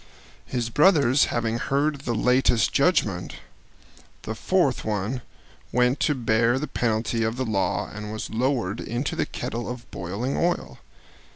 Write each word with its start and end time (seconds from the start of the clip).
His 0.47 0.71
brothers 0.71 1.25
having 1.25 1.59
heard 1.59 2.01
the 2.01 2.15
latest 2.15 2.73
judgment, 2.73 3.35
the 4.23 4.33
fourth 4.33 4.83
one 4.83 5.21
went 5.71 5.99
to 5.99 6.15
bear 6.15 6.57
the 6.57 6.65
penalty 6.65 7.21
of 7.21 7.35
the 7.37 7.45
law 7.45 7.87
and 7.93 8.11
was 8.11 8.31
lowered 8.31 8.79
into 8.79 9.15
the 9.15 9.27
kettle 9.27 9.69
of 9.69 9.85
boiling 9.91 10.35
oil. 10.35 10.79